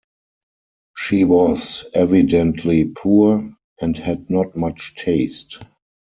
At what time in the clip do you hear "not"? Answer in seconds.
4.31-4.55